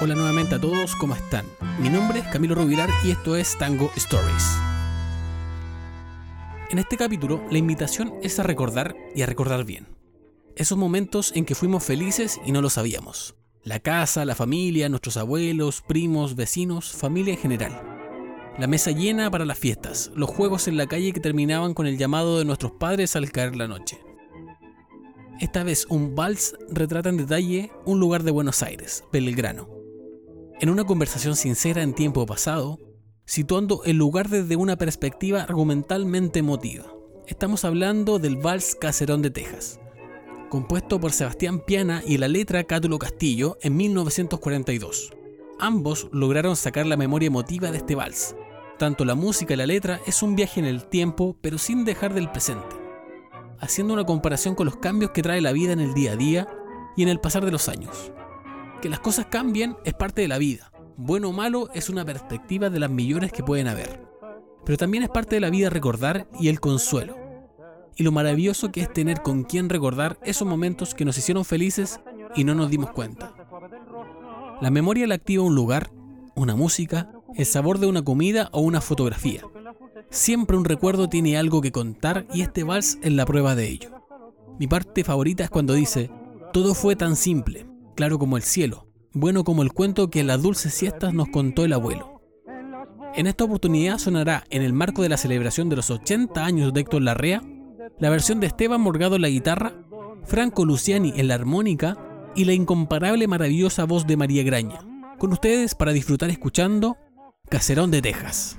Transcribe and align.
Hola 0.00 0.14
nuevamente 0.14 0.54
a 0.56 0.60
todos, 0.60 0.96
¿cómo 0.96 1.14
están? 1.14 1.46
Mi 1.78 1.88
nombre 1.88 2.20
es 2.20 2.26
Camilo 2.28 2.54
Rubilar 2.54 2.90
y 3.04 3.10
esto 3.10 3.36
es 3.36 3.56
Tango 3.58 3.90
Stories. 3.96 4.56
En 6.70 6.78
este 6.78 6.96
capítulo, 6.96 7.44
la 7.50 7.58
invitación 7.58 8.14
es 8.22 8.38
a 8.38 8.42
recordar 8.42 8.96
y 9.14 9.22
a 9.22 9.26
recordar 9.26 9.64
bien. 9.64 9.86
Esos 10.56 10.78
momentos 10.78 11.32
en 11.34 11.44
que 11.44 11.54
fuimos 11.54 11.84
felices 11.84 12.40
y 12.44 12.52
no 12.52 12.62
lo 12.62 12.70
sabíamos. 12.70 13.34
La 13.62 13.80
casa, 13.80 14.24
la 14.24 14.34
familia, 14.34 14.88
nuestros 14.88 15.16
abuelos, 15.16 15.82
primos, 15.86 16.36
vecinos, 16.36 16.92
familia 16.92 17.34
en 17.34 17.40
general. 17.40 17.82
La 18.58 18.66
mesa 18.66 18.90
llena 18.90 19.30
para 19.30 19.44
las 19.44 19.58
fiestas, 19.58 20.10
los 20.14 20.30
juegos 20.30 20.68
en 20.68 20.76
la 20.76 20.86
calle 20.86 21.12
que 21.12 21.20
terminaban 21.20 21.74
con 21.74 21.86
el 21.86 21.98
llamado 21.98 22.38
de 22.38 22.44
nuestros 22.44 22.72
padres 22.72 23.16
al 23.16 23.30
caer 23.30 23.56
la 23.56 23.68
noche. 23.68 23.98
Esta 25.40 25.64
vez 25.64 25.86
un 25.88 26.14
vals 26.14 26.54
retrata 26.70 27.08
en 27.08 27.16
detalle 27.16 27.72
un 27.84 27.98
lugar 27.98 28.22
de 28.22 28.30
Buenos 28.30 28.62
Aires, 28.62 29.04
Belgrano. 29.12 29.68
En 30.60 30.70
una 30.70 30.84
conversación 30.84 31.36
sincera 31.36 31.82
en 31.82 31.94
tiempo 31.94 32.26
pasado, 32.26 32.78
situando 33.24 33.82
el 33.84 33.96
lugar 33.96 34.28
desde 34.28 34.56
una 34.56 34.76
perspectiva 34.76 35.42
argumentalmente 35.42 36.38
emotiva. 36.38 36.84
Estamos 37.26 37.64
hablando 37.64 38.18
del 38.18 38.36
Vals 38.36 38.76
Caserón 38.76 39.22
de 39.22 39.30
Texas, 39.30 39.80
compuesto 40.48 41.00
por 41.00 41.12
Sebastián 41.12 41.60
Piana 41.60 42.02
y 42.06 42.18
la 42.18 42.28
letra 42.28 42.64
Cátulo 42.64 42.98
Castillo 42.98 43.58
en 43.62 43.76
1942. 43.76 45.12
Ambos 45.58 46.08
lograron 46.12 46.56
sacar 46.56 46.86
la 46.86 46.96
memoria 46.96 47.28
emotiva 47.28 47.70
de 47.70 47.78
este 47.78 47.94
vals. 47.94 48.36
Tanto 48.78 49.04
la 49.04 49.14
música 49.14 49.54
y 49.54 49.56
la 49.56 49.66
letra 49.66 50.00
es 50.06 50.22
un 50.22 50.36
viaje 50.36 50.60
en 50.60 50.66
el 50.66 50.86
tiempo, 50.86 51.36
pero 51.40 51.58
sin 51.58 51.84
dejar 51.84 52.14
del 52.14 52.30
presente 52.30 52.81
haciendo 53.62 53.94
una 53.94 54.04
comparación 54.04 54.54
con 54.54 54.66
los 54.66 54.76
cambios 54.76 55.12
que 55.12 55.22
trae 55.22 55.40
la 55.40 55.52
vida 55.52 55.72
en 55.72 55.80
el 55.80 55.94
día 55.94 56.12
a 56.12 56.16
día 56.16 56.48
y 56.96 57.04
en 57.04 57.08
el 57.08 57.20
pasar 57.20 57.44
de 57.44 57.52
los 57.52 57.68
años. 57.68 58.12
Que 58.82 58.90
las 58.90 59.00
cosas 59.00 59.26
cambien 59.26 59.76
es 59.84 59.94
parte 59.94 60.20
de 60.20 60.28
la 60.28 60.36
vida. 60.36 60.72
Bueno 60.96 61.28
o 61.28 61.32
malo 61.32 61.70
es 61.72 61.88
una 61.88 62.04
perspectiva 62.04 62.68
de 62.68 62.80
las 62.80 62.90
millones 62.90 63.32
que 63.32 63.44
pueden 63.44 63.68
haber. 63.68 64.04
Pero 64.66 64.76
también 64.76 65.04
es 65.04 65.08
parte 65.08 65.36
de 65.36 65.40
la 65.40 65.50
vida 65.50 65.70
recordar 65.70 66.26
y 66.38 66.48
el 66.48 66.60
consuelo. 66.60 67.16
Y 67.96 68.02
lo 68.02 68.10
maravilloso 68.10 68.72
que 68.72 68.80
es 68.80 68.92
tener 68.92 69.22
con 69.22 69.44
quien 69.44 69.68
recordar 69.68 70.18
esos 70.24 70.46
momentos 70.46 70.94
que 70.94 71.04
nos 71.04 71.16
hicieron 71.16 71.44
felices 71.44 72.00
y 72.34 72.42
no 72.42 72.54
nos 72.54 72.68
dimos 72.68 72.90
cuenta. 72.90 73.32
La 74.60 74.70
memoria 74.70 75.06
la 75.06 75.14
activa 75.14 75.44
un 75.44 75.54
lugar, 75.54 75.92
una 76.34 76.56
música, 76.56 77.12
el 77.36 77.46
sabor 77.46 77.78
de 77.78 77.86
una 77.86 78.02
comida 78.02 78.48
o 78.52 78.60
una 78.60 78.80
fotografía. 78.80 79.42
Siempre 80.12 80.58
un 80.58 80.66
recuerdo 80.66 81.08
tiene 81.08 81.38
algo 81.38 81.62
que 81.62 81.72
contar 81.72 82.26
y 82.34 82.42
este 82.42 82.64
vals 82.64 82.98
es 83.00 83.12
la 83.14 83.24
prueba 83.24 83.54
de 83.54 83.66
ello. 83.66 84.04
Mi 84.58 84.66
parte 84.66 85.04
favorita 85.04 85.42
es 85.42 85.48
cuando 85.48 85.72
dice, 85.72 86.10
todo 86.52 86.74
fue 86.74 86.96
tan 86.96 87.16
simple, 87.16 87.66
claro 87.96 88.18
como 88.18 88.36
el 88.36 88.42
cielo, 88.42 88.86
bueno 89.14 89.42
como 89.42 89.62
el 89.62 89.72
cuento 89.72 90.10
que 90.10 90.20
en 90.20 90.26
las 90.26 90.42
dulces 90.42 90.74
siestas 90.74 91.14
nos 91.14 91.28
contó 91.28 91.64
el 91.64 91.72
abuelo. 91.72 92.20
En 93.14 93.26
esta 93.26 93.44
oportunidad 93.44 93.96
sonará, 93.96 94.44
en 94.50 94.60
el 94.60 94.74
marco 94.74 95.00
de 95.00 95.08
la 95.08 95.16
celebración 95.16 95.70
de 95.70 95.76
los 95.76 95.90
80 95.90 96.44
años 96.44 96.74
de 96.74 96.82
Héctor 96.82 97.00
Larrea, 97.00 97.42
la 97.98 98.10
versión 98.10 98.38
de 98.38 98.48
Esteban 98.48 98.82
Morgado 98.82 99.16
en 99.16 99.22
la 99.22 99.30
guitarra, 99.30 99.72
Franco 100.24 100.66
Luciani 100.66 101.14
en 101.16 101.28
la 101.28 101.36
armónica 101.36 101.96
y 102.36 102.44
la 102.44 102.52
incomparable 102.52 103.26
maravillosa 103.28 103.84
voz 103.84 104.06
de 104.06 104.18
María 104.18 104.42
Graña. 104.42 104.80
Con 105.18 105.32
ustedes 105.32 105.74
para 105.74 105.92
disfrutar 105.92 106.28
escuchando 106.28 106.98
Caserón 107.48 107.90
de 107.90 108.02
Texas. 108.02 108.58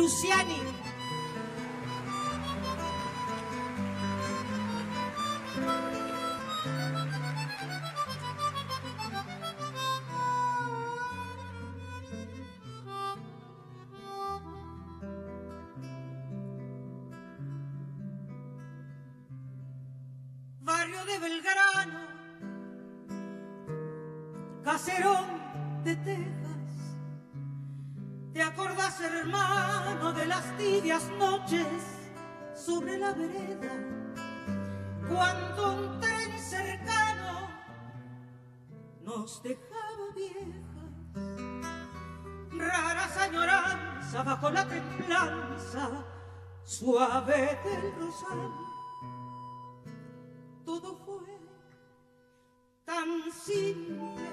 Luciani. 0.00 0.56
Barrio 20.60 21.04
de 21.04 21.18
Belgrano, 21.18 22.00
caserón 24.64 25.26
de 25.84 25.96
Texas. 25.96 26.59
¿Te 28.32 28.40
acordás, 28.42 29.00
hermano, 29.00 30.12
de 30.12 30.26
las 30.26 30.56
tibias 30.56 31.10
noches 31.18 31.66
sobre 32.54 32.96
la 32.96 33.12
vereda? 33.12 33.72
Cuando 35.08 35.72
un 35.74 36.00
tren 36.00 36.38
cercano 36.38 37.48
nos 39.02 39.42
dejaba 39.42 40.14
viejas. 40.14 40.62
Raras 42.56 43.16
añoranza 43.16 44.22
bajo 44.22 44.50
la 44.50 44.68
templanza 44.68 46.04
suave 46.62 47.58
del 47.64 47.94
rosal. 47.96 48.52
Todo 50.64 50.94
fue 51.04 51.36
tan 52.84 53.32
simple, 53.32 54.30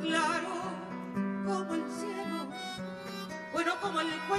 claro 0.00 0.80
como 1.50 1.74
el 1.74 1.90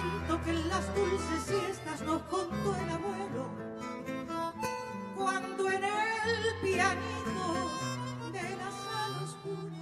cuento 0.01 0.43
que 0.43 0.51
en 0.51 0.69
las 0.69 0.95
dulces 0.95 1.43
siestas 1.45 2.01
nos 2.01 2.21
contó 2.23 2.75
el 2.75 2.89
abuelo, 2.89 3.49
cuando 5.15 5.69
en 5.69 5.83
el 5.83 6.59
pianito 6.61 7.69
de 8.31 8.55
la 8.55 8.71
sala 8.71 9.23
oscura 9.23 9.77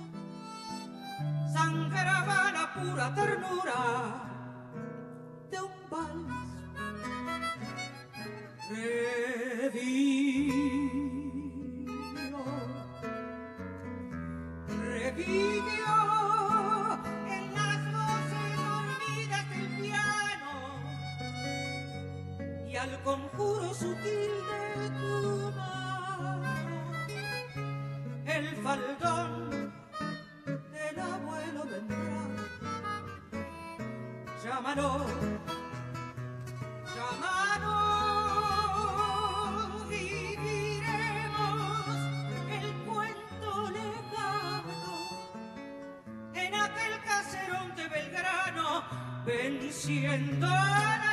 sangraba 1.53 2.51
la 2.51 2.73
pura 2.73 3.15
ternura 3.15 4.28
al 22.79 23.03
conjuro 23.03 23.73
sutil 23.73 24.31
de 24.77 24.89
tu 24.99 25.51
mano, 25.57 26.53
el 28.25 28.55
faldón 28.63 29.73
del 30.71 30.99
abuelo 30.99 31.65
vendrá. 31.65 32.21
Llámalo, 34.43 35.05
llámalo, 36.95 37.75
viviremos 39.89 41.47
el 42.57 42.67
cuento 42.85 43.49
lejano. 43.71 44.81
En 46.33 46.51
aquel 46.55 46.93
caserón 47.03 47.75
de 47.75 47.85
Belgrano, 47.89 48.67
bendiciendo 49.25 50.47
la 50.47 51.08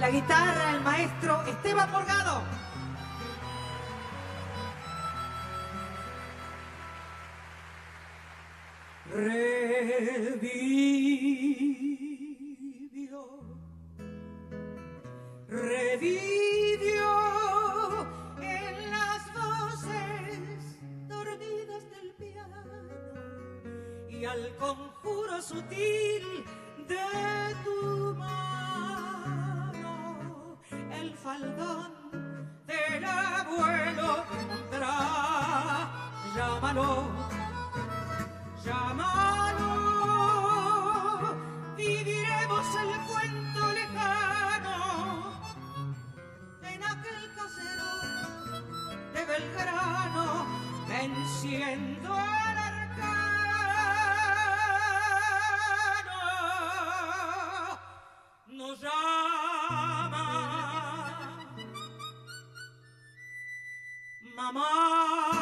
la 0.00 0.10
guitarra 0.10 0.70
el 0.70 0.80
maestro 0.80 1.42
Esteban 1.46 1.90
Morgado. 1.92 2.42
Revivió, 9.12 9.60
revivió 15.48 17.10
en 18.40 18.90
las 18.90 19.34
voces 19.34 20.38
dormidas 21.08 21.90
del 21.90 22.14
piano 22.16 22.62
y 24.08 24.24
al 24.24 24.56
conjuro 24.56 25.42
sutil 25.42 26.46
de 26.88 27.54
tu 27.64 28.14
mano 28.14 28.59
faldón 31.22 31.92
del 32.66 33.04
abuelo 33.04 34.24
tra 34.70 34.96
llámalo 36.34 37.08
llámalo 38.64 39.29
Mama. 64.40 65.39